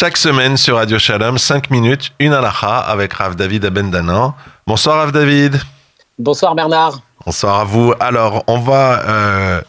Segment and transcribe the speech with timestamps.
[0.00, 4.34] Chaque semaine sur Radio Shalom, 5 minutes, une alaha avec Rav David Abendanan.
[4.66, 5.60] Bonsoir Rav David.
[6.18, 7.00] Bonsoir Bernard.
[7.26, 7.92] Bonsoir à vous.
[8.00, 9.60] Alors, on va euh,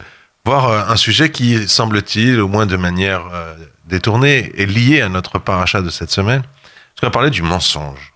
[0.46, 5.10] voir euh, un sujet qui, semble-t-il, au moins de manière euh, détournée, est lié à
[5.10, 6.40] notre paracha de cette semaine.
[6.40, 8.14] Parce qu'on va parler du mensonge.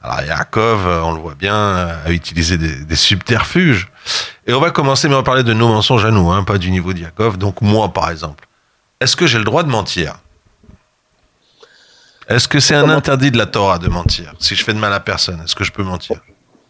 [0.00, 3.88] Alors, Yaakov, on le voit bien, a utilisé des, subterfuges.
[4.46, 6.56] Et on va commencer, mais on va parler de nos mensonges à nous, hein, pas
[6.56, 7.36] du niveau de Yaakov.
[7.36, 8.48] Donc, moi, par exemple,
[8.98, 10.14] est-ce que j'ai le droit de mentir?
[12.28, 14.92] Est-ce que c'est un interdit de la Torah de mentir Si je fais de mal
[14.92, 16.16] à personne, est-ce que je peux mentir?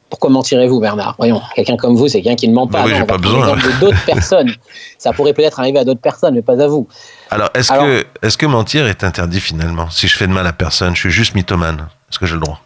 [0.09, 1.17] Pourquoi mentirez-vous, Bernard?
[1.19, 2.85] Voyons, quelqu'un comme vous, c'est quelqu'un qui ne ment pas.
[2.85, 3.57] oui, j'ai pas besoin.
[3.57, 4.55] de d'autres personnes.
[4.97, 6.89] Ça pourrait peut-être arriver à d'autres personnes, mais pas à vous.
[7.31, 9.91] Alors, est-ce que, est que mentir est interdit finalement?
[9.91, 11.89] Si je fais de mal à personne, je suis juste mythomane.
[12.11, 12.61] Est-ce que j'ai le droit?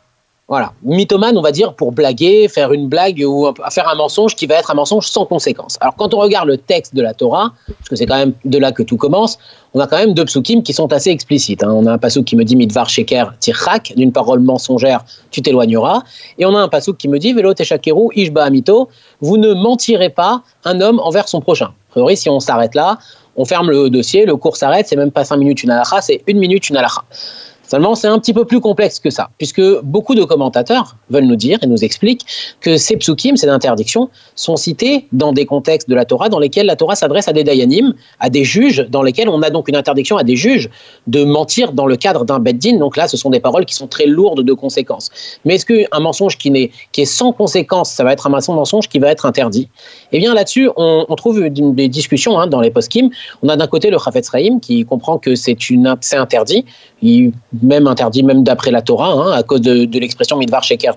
[0.53, 4.45] Voilà, mythomane, on va dire, pour blaguer, faire une blague ou faire un mensonge qui
[4.45, 5.79] va être un mensonge sans conséquence.
[5.81, 8.59] Alors, quand on regarde le texte de la Torah, parce que c'est quand même de
[8.59, 9.39] là que tout commence,
[9.73, 11.65] on a quand même deux psukim qui sont assez explicites.
[11.65, 11.73] Hein.
[11.73, 16.03] On a un pasuk qui me dit Midvar Sheker Tirchak, d'une parole mensongère, tu t'éloigneras.
[16.37, 18.91] Et on a un pasuk qui me dit Velo Teshakeru Ishba Amito,
[19.23, 21.73] vous ne mentirez pas un homme envers son prochain.
[21.89, 22.99] A priori, si on s'arrête là,
[23.37, 26.23] on ferme le dossier, le cours s'arrête, c'est même pas cinq minutes une halakha, c'est
[26.27, 27.05] une minute une halakha.
[27.73, 31.37] Seulement, c'est un petit peu plus complexe que ça, puisque beaucoup de commentateurs veulent nous
[31.37, 32.27] dire et nous expliquent
[32.61, 36.67] que ces psukim, ces interdictions, sont cités dans des contextes de la Torah dans lesquels
[36.67, 39.77] la Torah s'adresse à des dayanim, à des juges, dans lesquels on a donc une
[39.77, 40.71] interdiction à des juges
[41.07, 42.79] de mentir dans le cadre d'un beddin.
[42.79, 45.11] Donc là, ce sont des paroles qui sont très lourdes de conséquences.
[45.45, 48.89] Mais est-ce qu'un mensonge qui, est, qui est sans conséquence, ça va être un mensonge
[48.89, 49.69] qui va être interdit?
[50.13, 53.11] Eh bien, là-dessus, on, trouve des discussions hein, dans les poskim.
[53.43, 55.57] On a d'un côté le Chafetz Rahim qui comprend que c'est
[56.13, 56.65] interdit.
[57.63, 60.95] Même interdit, même d'après la Torah, hein, à cause de, l'expression midvar sheker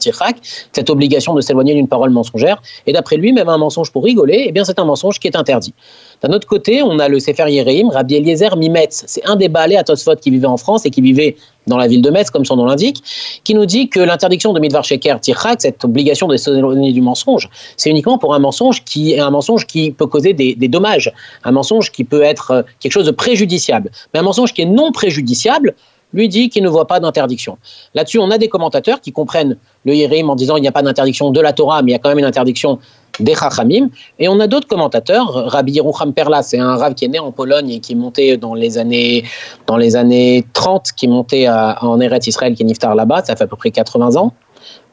[0.71, 2.61] cette obligation de s'éloigner d'une parole mensongère.
[2.87, 5.35] Et d'après lui, même un mensonge pour rigoler, eh bien c'est un mensonge qui est
[5.35, 5.73] interdit.
[6.21, 9.03] D'un autre côté, on a le Sefer Yereim, Rabbi Eliezer Mimetz.
[9.07, 11.35] C'est un des balais à Tosfot qui vivait en France et qui vivait
[11.67, 13.03] dans la ville de Metz, comme son nom l'indique,
[13.43, 15.19] qui nous dit que l'interdiction de midvar sheker
[15.59, 19.65] cette obligation de s'éloigner du mensonge, c'est uniquement pour un mensonge qui est un mensonge
[19.65, 21.11] qui peut causer des, des dommages,
[21.43, 23.91] un mensonge qui peut être euh, quelque chose de préjudiciable.
[24.13, 25.75] Mais un mensonge qui est non préjudiciable,
[26.15, 27.57] lui dit qu'il ne voit pas d'interdiction.
[27.93, 30.81] Là-dessus, on a des commentateurs qui comprennent le Yérim en disant qu'il n'y a pas
[30.81, 32.79] d'interdiction de la Torah, mais il y a quand même une interdiction
[33.19, 33.89] des Chachamim.
[34.19, 35.27] Et on a d'autres commentateurs.
[35.51, 38.37] Rabbi Yerucham Perla, c'est un rave qui est né en Pologne et qui est monté
[38.37, 39.23] dans les années,
[39.67, 43.35] dans les années 30, qui est monté en Eretz Israël, qui est Niftar là-bas, ça
[43.35, 44.33] fait à peu près 80 ans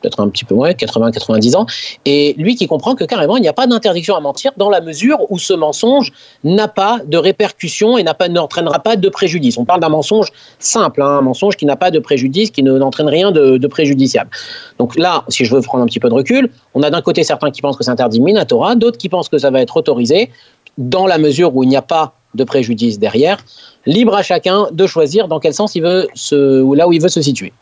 [0.01, 1.67] peut-être un petit peu moins, 80-90 ans,
[2.05, 4.81] et lui qui comprend que carrément il n'y a pas d'interdiction à mentir dans la
[4.81, 6.13] mesure où ce mensonge
[6.45, 9.57] n'a pas de répercussion et n'entraînera pas de préjudice.
[9.59, 10.29] On parle d'un mensonge
[10.59, 14.31] simple, hein, un mensonge qui n'a pas de préjudice, qui n'entraîne rien de, préjudiciable.
[14.79, 17.23] Donc là, si je veux prendre un petit peu de recul, on a d'un côté
[17.23, 20.31] certains qui pensent que c'est interdit Minatora, d'autres qui pensent que ça va être autorisé
[20.79, 23.39] dans la mesure où il n'y a pas de préjudice derrière.
[23.87, 27.09] Libre à chacun de choisir dans quel sens il veut se, là où il veut
[27.09, 27.53] se situer.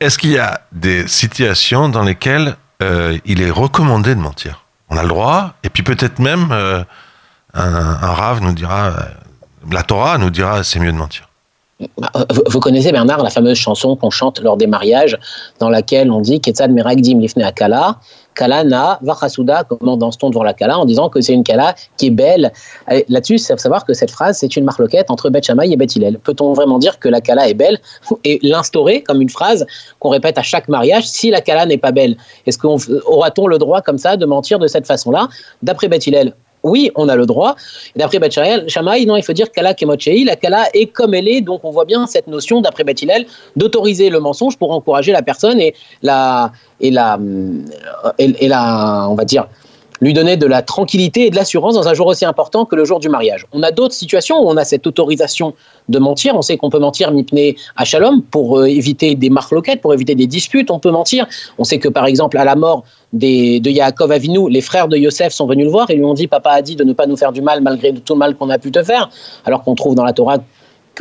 [0.00, 4.64] Est-ce qu'il y a des situations dans lesquelles euh, il est recommandé de mentir?
[4.90, 6.82] On a le droit, et puis peut-être même euh,
[7.54, 8.92] un, un, rave nous dira, euh,
[9.70, 11.28] la Torah nous dira c'est mieux de mentir.
[11.98, 12.10] Bah,
[12.46, 15.18] vous connaissez Bernard la fameuse chanson qu'on chante lors des mariages,
[15.58, 16.40] dans laquelle on dit
[18.34, 22.06] Kala na Vachasuda, comment danse-t-on devant la Kala, en disant que c'est une Kala qui
[22.06, 22.52] est belle.
[23.08, 25.94] Là-dessus, il faut savoir que cette phrase, c'est une marloquette entre Beth Shammai et Beth
[25.96, 26.18] Hillel.
[26.18, 27.78] Peut-on vraiment dire que la Kala est belle
[28.24, 29.66] et l'instaurer comme une phrase
[29.98, 32.16] qu'on répète à chaque mariage si la Kala n'est pas belle?
[32.46, 35.28] Est-ce qu'on aura-t-on le droit comme ça de mentir de cette façon-là?
[35.62, 36.34] D'après Beth Hillel,
[36.64, 37.54] oui, on a le droit.
[37.94, 41.42] D'après Bachariel, Shamaï, non, il faut dire Kala Kemotchei, la Kala est comme elle est,
[41.42, 45.60] donc on voit bien cette notion, d'après Bethilel, d'autoriser le mensonge pour encourager la personne
[45.60, 47.18] et la, et la,
[48.18, 49.46] et la, on va dire,
[50.04, 52.84] lui donner de la tranquillité et de l'assurance dans un jour aussi important que le
[52.84, 53.46] jour du mariage.
[53.52, 55.54] On a d'autres situations où on a cette autorisation
[55.88, 56.36] de mentir.
[56.36, 60.14] On sait qu'on peut mentir mipné à shalom pour euh, éviter des marloquettes, pour éviter
[60.14, 60.70] des disputes.
[60.70, 61.26] On peut mentir.
[61.56, 64.98] On sait que par exemple à la mort des, de Yaakov Avinu, les frères de
[64.98, 67.06] Yosef sont venus le voir et lui ont dit Papa a dit de ne pas
[67.06, 69.08] nous faire du mal malgré tout le mal qu'on a pu te faire.
[69.46, 70.36] Alors qu'on trouve dans la Torah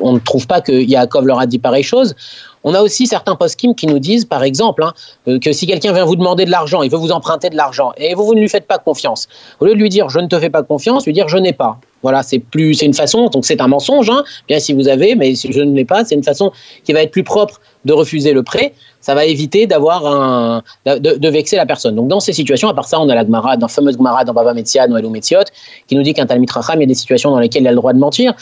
[0.02, 2.16] on ne trouve pas que Yaakov leur a dit pareille chose.
[2.63, 4.94] On a aussi certains post-kim qui nous disent, par exemple, hein,
[5.27, 7.92] euh, que si quelqu'un vient vous demander de l'argent, il veut vous emprunter de l'argent,
[7.98, 9.27] et vous, ne lui faites pas confiance.
[9.60, 11.54] Au lieu de lui dire je ne te fais pas confiance, lui dire je n'ai
[11.54, 11.77] pas.
[12.04, 15.15] Voilà, c'est plus, c'est une façon, donc c'est un mensonge, hein, bien si vous avez,
[15.15, 16.51] mais si je ne l'ai pas, c'est une façon
[16.83, 18.74] qui va être plus propre de refuser le prêt.
[19.00, 21.95] Ça va éviter d'avoir un, de, vexer la personne.
[21.95, 24.33] Donc dans ces situations, à part ça, on a la Gemara, dans fameuse Gemara dans
[24.33, 25.44] Baba Metzia, Noël ou Metziot,
[25.88, 27.71] qui nous dit qu'un Talmid Racham, il y a des situations dans lesquelles il a
[27.71, 28.33] le droit de mentir.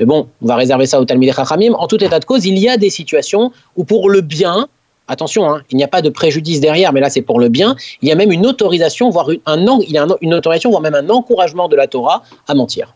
[0.00, 1.74] Mais bon, on va réserver ça au Talmud Chachamim.
[1.74, 4.66] En tout état de cause, il y a des situations où pour le bien,
[5.08, 7.76] attention, hein, il n'y a pas de préjudice derrière, mais là c'est pour le bien,
[8.00, 10.94] il y a même une autorisation, voire un, il y a une autorisation, voire même
[10.94, 12.94] un encouragement de la Torah à mentir.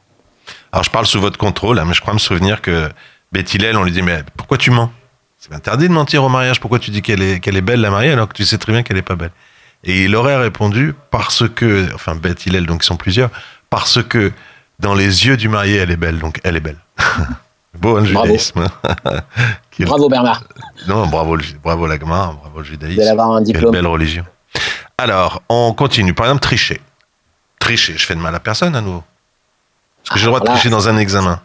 [0.72, 2.88] Alors je parle sous votre contrôle, hein, mais je crois me souvenir que
[3.32, 4.90] Beth Hillel, on lui dit mais pourquoi tu mens?
[5.36, 6.58] C'est interdit de mentir au mariage.
[6.58, 8.96] Pourquoi tu dis qu'elle est, belle la mariée alors que tu sais très bien qu'elle
[8.96, 9.32] est pas belle?
[9.82, 13.28] Et il aurait répondu parce que, enfin Beth Hillel, donc ils sont plusieurs,
[13.68, 14.32] parce que
[14.78, 16.78] dans les yeux du marié, elle est belle, donc elle est belle.
[17.74, 18.66] Beau un judaïsme.
[19.80, 20.44] bravo Bernard.
[20.86, 23.02] Non, bravo, bravo l'agma, bravo le judaïsme.
[23.02, 23.72] D'avoir un diplôme.
[23.72, 24.24] Quelle belle religion.
[24.96, 26.14] Alors, on continue.
[26.14, 26.80] Par exemple, tricher.
[27.58, 29.02] Tricher, je fais de mal à personne à nouveau.
[30.04, 31.40] Est-ce que j'ai le droit de tricher dans un examen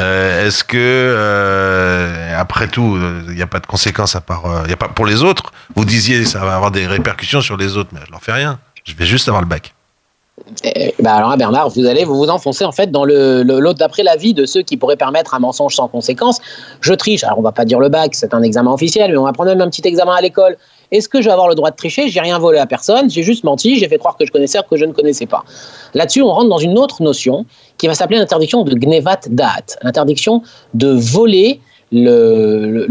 [0.00, 4.64] euh, Est-ce que, euh, après tout, il n'y a pas de conséquences à part.
[4.66, 7.76] Il a pas, pour les autres, vous disiez ça va avoir des répercussions sur les
[7.76, 8.58] autres, mais je leur fais rien.
[8.84, 9.75] Je vais juste avoir le bac.
[10.64, 14.02] Eh, bah alors Bernard, vous allez vous vous enfoncer en fait dans le, l'autre d'après
[14.02, 16.40] l'avis de ceux qui pourraient permettre un mensonge sans conséquence.
[16.82, 17.24] Je triche.
[17.24, 19.50] Alors on va pas dire le bac, c'est un examen officiel, mais on va prendre
[19.50, 20.58] même un petit examen à l'école.
[20.92, 22.08] Est-ce que je vais avoir le droit de tricher?
[22.08, 24.68] J'ai rien volé à personne, j'ai juste menti, j'ai fait croire que je connaissais alors
[24.68, 25.42] que je ne connaissais pas.
[25.94, 27.46] Là-dessus, on rentre dans une autre notion
[27.78, 30.42] qui va s'appeler l'interdiction de gnevat da'at, l'interdiction
[30.74, 31.60] de voler
[31.92, 32.86] le,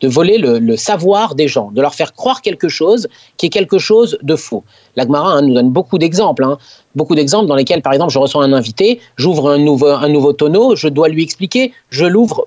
[0.00, 3.78] de voler le, savoir des gens, de leur faire croire quelque chose qui est quelque
[3.78, 4.64] chose de faux.
[4.96, 6.58] L'Agmara hein, nous donne beaucoup d'exemples, hein.
[6.94, 10.32] beaucoup d'exemples dans lesquels, par exemple, je reçois un invité, j'ouvre un nouveau, un nouveau
[10.32, 12.46] tonneau, je dois lui expliquer, je l'ouvre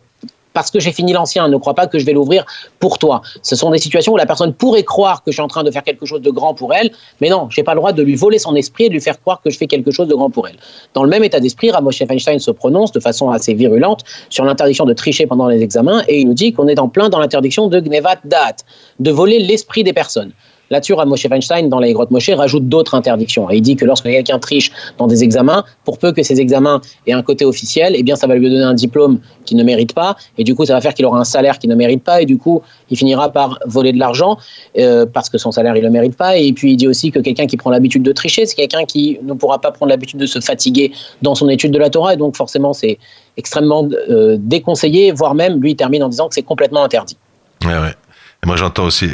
[0.53, 2.45] parce que j'ai fini l'ancien, ne crois pas que je vais l'ouvrir
[2.79, 3.21] pour toi.
[3.41, 5.71] Ce sont des situations où la personne pourrait croire que je suis en train de
[5.71, 8.03] faire quelque chose de grand pour elle, mais non, je n'ai pas le droit de
[8.03, 10.15] lui voler son esprit et de lui faire croire que je fais quelque chose de
[10.15, 10.55] grand pour elle.
[10.93, 14.85] Dans le même état d'esprit, Ramosh Feinstein se prononce de façon assez virulente sur l'interdiction
[14.85, 17.67] de tricher pendant les examens et il nous dit qu'on est en plein dans l'interdiction
[17.67, 18.57] de Gnevat Dat,
[18.99, 20.31] de voler l'esprit des personnes.
[20.71, 23.51] Là-dessus, Moshe Weinstein, dans les grottes Moshe, rajoute d'autres interdictions.
[23.51, 26.81] Et il dit que lorsque quelqu'un triche dans des examens, pour peu que ces examens
[27.05, 29.93] aient un côté officiel, eh bien, ça va lui donner un diplôme qu'il ne mérite
[29.93, 30.15] pas.
[30.37, 32.21] Et du coup, ça va faire qu'il aura un salaire qu'il ne mérite pas.
[32.21, 34.37] Et du coup, il finira par voler de l'argent
[34.77, 36.37] euh, parce que son salaire, il ne le mérite pas.
[36.37, 39.19] Et puis, il dit aussi que quelqu'un qui prend l'habitude de tricher, c'est quelqu'un qui
[39.23, 42.13] ne pourra pas prendre l'habitude de se fatiguer dans son étude de la Torah.
[42.13, 42.97] Et donc, forcément, c'est
[43.35, 47.17] extrêmement euh, déconseillé, voire même, lui, il termine en disant que c'est complètement interdit.
[47.65, 47.93] Ouais, ouais.
[48.43, 49.09] Et moi, j'entends aussi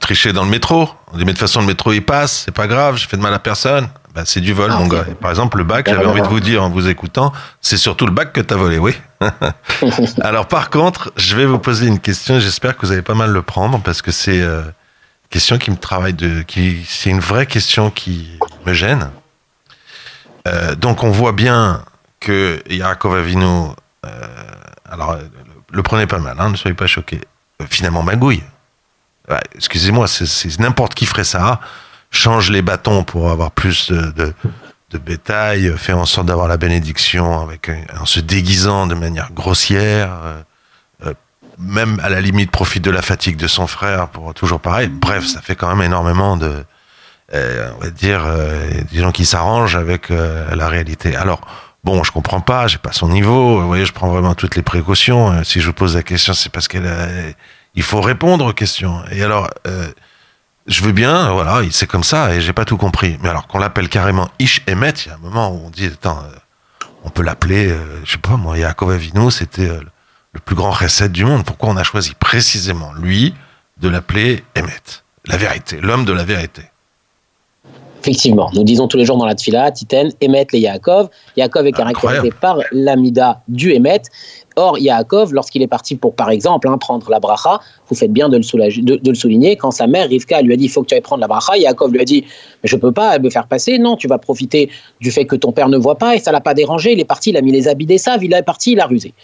[0.00, 0.88] tricher dans le métro.
[1.12, 3.16] On dit, mais de toute façon, le métro, il passe, c'est pas grave, je fais
[3.16, 3.88] de mal à personne.
[4.14, 5.04] Ben, c'est du vol, ah, mon gars.
[5.20, 8.12] par exemple, le bac, j'avais envie de vous dire en vous écoutant, c'est surtout le
[8.12, 8.94] bac que tu as volé, oui.
[10.20, 13.30] Alors, par contre, je vais vous poser une question, j'espère que vous allez pas mal
[13.30, 17.20] le prendre, parce que c'est euh, une question qui me travaille de, qui, c'est une
[17.20, 19.10] vraie question qui me gêne.
[20.48, 21.84] Euh, donc, on voit bien
[22.18, 24.10] que Yaakov Avinu, euh,
[24.90, 25.18] alors,
[25.70, 27.20] le prenez pas mal, hein, ne soyez pas choqués,
[27.68, 28.42] finalement magouille
[29.54, 31.60] excusez-moi, c'est n'importe qui ferait ça.
[32.10, 34.34] Change les bâtons pour avoir plus de,
[34.98, 40.42] bétail, fait en sorte d'avoir la bénédiction avec en se déguisant de manière grossière, euh,
[41.06, 41.14] euh,
[41.58, 44.88] même à la limite profite de la fatigue de son frère pour toujours pareil.
[44.88, 46.64] Bref, ça fait quand même énormément de,
[47.34, 48.26] euh, on va dire,
[48.90, 51.16] des gens qui s'arrangent avec la réalité.
[51.16, 51.40] Alors.
[51.82, 53.58] Bon, je comprends pas, j'ai pas son niveau.
[53.58, 55.42] Vous voyez, je prends vraiment toutes les précautions.
[55.44, 56.84] Si je vous pose la question, c'est parce qu'elle
[57.74, 59.02] il faut répondre aux questions.
[59.12, 59.88] Et alors, euh,
[60.66, 63.18] je veux bien, voilà, c'est comme ça, et j'ai pas tout compris.
[63.22, 65.86] Mais alors qu'on l'appelle carrément Ish Emet, il y a un moment où on dit,
[65.86, 69.68] attends, euh, on peut l'appeler, euh, je sais pas moi, Yaakov Avinu, c'était
[70.32, 71.44] le plus grand recette du monde.
[71.44, 73.34] Pourquoi on a choisi précisément lui
[73.78, 76.62] de l'appeler Emet, la vérité, l'homme de la vérité?
[78.00, 81.10] Effectivement, nous disons tous les jours dans la Tfila, Titen, Emet les Yaakov.
[81.36, 84.02] Yaakov est caractérisé par l'amida du Emet.
[84.56, 88.28] Or, Yaakov, lorsqu'il est parti pour, par exemple, hein, prendre la bracha, vous faites bien
[88.28, 91.00] de le, souligner, quand sa mère, Rivka, lui a dit, il faut que tu ailles
[91.00, 92.24] prendre la bracha, Yaakov lui a dit,
[92.64, 95.52] je ne peux pas me faire passer, non, tu vas profiter du fait que ton
[95.52, 97.52] père ne voit pas, et ça l'a pas dérangé, il est parti, il a mis
[97.52, 99.14] les habits des saves, il est parti, il a rusé.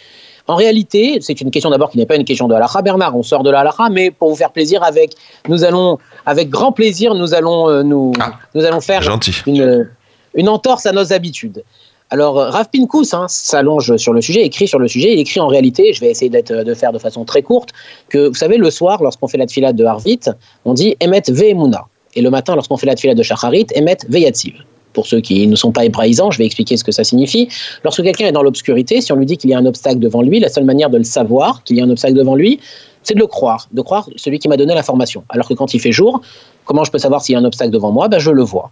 [0.47, 3.23] En réalité, c'est une question d'abord qui n'est pas une question de halakha, Bernard, on
[3.23, 5.11] sort de la halakha, mais pour vous faire plaisir, avec,
[5.49, 9.01] nous allons, avec grand plaisir, nous allons, euh, nous, ah, nous allons faire
[9.45, 9.89] une,
[10.35, 11.63] une entorse à nos habitudes.
[12.09, 15.13] Alors, euh, Rav Pinkus hein, s'allonge sur le sujet, écrit sur le sujet.
[15.13, 17.69] Il écrit en réalité, je vais essayer euh, de faire de façon très courte,
[18.07, 20.21] que vous savez, le soir, lorsqu'on fait la tfila de Harvit,
[20.63, 21.85] on dit Emet Ve'emuna.
[22.15, 24.53] Et le matin, lorsqu'on fait la tfila de Shacharit, Emet Ve'yatziv.
[24.93, 27.49] Pour ceux qui ne sont pas hébraïsants, je vais expliquer ce que ça signifie.
[27.83, 30.21] Lorsque quelqu'un est dans l'obscurité, si on lui dit qu'il y a un obstacle devant
[30.21, 32.59] lui, la seule manière de le savoir qu'il y a un obstacle devant lui,
[33.03, 35.23] c'est de le croire, de croire celui qui m'a donné l'information.
[35.29, 36.21] Alors que quand il fait jour,
[36.65, 38.07] comment je peux savoir s'il y a un obstacle devant moi?
[38.07, 38.71] Ben, Je le vois.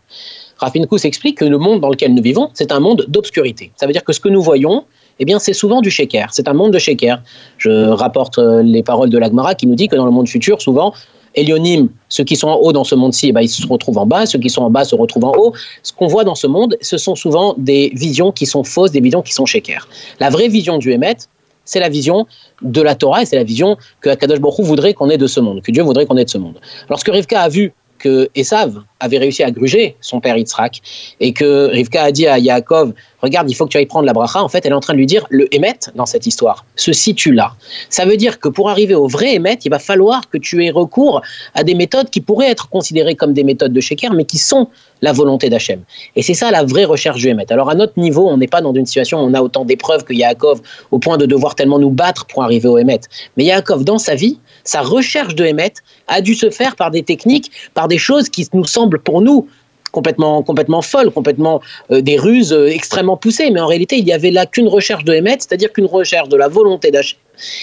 [0.58, 3.72] Rafinkus explique que le monde dans lequel nous vivons, c'est un monde d'obscurité.
[3.76, 4.86] Ça veut dire que ce que nous voyons,
[5.20, 6.30] eh bien, c'est souvent du shaker.
[6.32, 7.22] C'est un monde de shaker.
[7.58, 10.62] Je rapporte euh, les paroles de l'Agmara qui nous dit que dans le monde futur,
[10.62, 10.94] souvent,
[11.36, 14.06] Elionim, ceux qui sont en haut dans ce monde-ci, eh ben, ils se retrouvent en
[14.06, 15.54] bas, ceux qui sont en bas se retrouvent en haut.
[15.84, 19.02] Ce qu'on voit dans ce monde, ce sont souvent des visions qui sont fausses, des
[19.02, 19.88] visions qui sont shaker.
[20.20, 21.18] La vraie vision du Hémet,
[21.66, 22.28] c'est la vision
[22.62, 25.40] de la Torah et c'est la vision que Akadosh Baruch voudrait qu'on ait de ce
[25.40, 26.60] monde, que Dieu voudrait qu'on ait de ce monde.
[26.90, 30.82] Lorsque Rivka a vu que Esav, avait réussi à gruger son père Yitzhak
[31.20, 32.94] et que Rivka a dit à Yaakov
[33.25, 34.42] regarde, il faut que tu ailles prendre la bracha.
[34.42, 36.94] En fait, elle est en train de lui dire le Emet dans cette histoire se
[36.94, 37.54] situe là.
[37.90, 40.72] Ça veut dire que pour arriver au vrai Emet, il va falloir que tu aies
[40.72, 41.22] recours
[41.54, 44.70] à des méthodes qui pourraient être considérées comme des méthodes de Sheker, mais qui sont
[45.02, 45.82] la volonté d'Hachem.
[46.16, 47.52] Et c'est ça la vraie recherche du Emet.
[47.52, 50.04] Alors à notre niveau, on n'est pas dans une situation où on a autant d'épreuves
[50.04, 50.62] que Yaakov
[50.92, 53.02] au point de devoir tellement nous battre pour arriver au Emet.
[53.38, 55.74] Mais Yaakov, dans sa vie, sa recherche de Emet
[56.08, 59.48] a dû se faire par des techniques, par des choses qui nous semblent pour nous
[59.96, 63.50] complètement, complètement folles, complètement euh, des ruses euh, extrêmement poussées.
[63.50, 66.36] Mais en réalité, il n'y avait là qu'une recherche de Emet, c'est-à-dire qu'une recherche de
[66.36, 67.18] la volonté d'Hachem.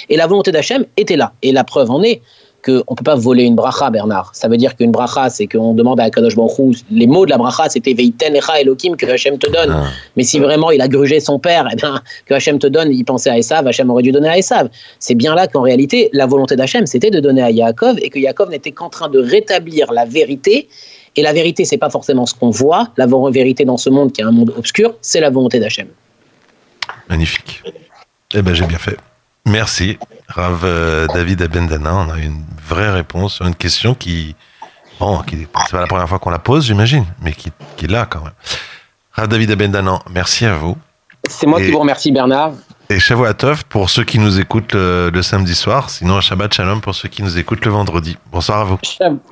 [0.09, 1.33] Et la volonté d'Hachem était là.
[1.43, 2.23] Et la preuve en est
[2.65, 4.31] qu'on ne peut pas voler une bracha, Bernard.
[4.35, 7.39] Ça veut dire qu'une bracha, c'est qu'on demande à Kadosh Baruch les mots de la
[7.39, 9.71] bracha, c'était Veiten Echa Elohim que Hachem te donne.
[9.71, 9.89] Ah.
[10.17, 13.05] Mais si vraiment il a grugé son père, eh bien, que Hachem te donne, il
[13.05, 14.69] pensait à Esav, Hachem aurait dû donner à Esav.
[15.01, 18.19] C'est bien là qu'en réalité, la volonté d'Hachem, c'était de donner à Yaakov et que
[18.21, 20.69] Yaakov n'était qu'en train de rétablir la vérité.
[21.17, 22.89] Et la vérité, c'est pas forcément ce qu'on voit.
[22.97, 25.89] La vérité dans ce monde qui est un monde obscur, c'est la volonté d'Hachem.
[27.09, 27.63] Magnifique.
[28.35, 28.97] Eh ben, j'ai bien fait.
[29.45, 31.95] Merci, Rav euh, David Abendana.
[31.95, 34.35] On a une vraie réponse sur une question qui,
[35.01, 37.91] bon, qui c'est pas la première fois qu'on la pose, j'imagine, mais qui, qui est
[37.91, 38.33] là quand même.
[39.13, 40.77] Rav David Abendana, merci à vous.
[41.29, 42.53] C'est moi qui vous remercie, Bernard.
[42.93, 47.09] Et Shavuatov pour ceux qui nous écoutent le, samedi soir, sinon Shabbat Shalom pour ceux
[47.09, 48.19] qui nous écoutent le vendredi.
[48.31, 48.79] Bonsoir à vous.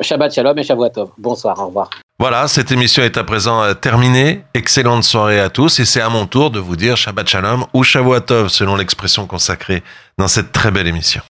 [0.00, 1.10] Shabbat Shalom et Shavuatov.
[1.18, 1.90] Bonsoir, au revoir.
[2.18, 4.44] Voilà, cette émission est à présent euh, terminée.
[4.54, 7.82] Excellente soirée à tous et c'est à mon tour de vous dire Shabbat Shalom ou
[7.82, 9.82] Shavuatov selon l'expression consacrée
[10.16, 11.20] dans cette très belle émission.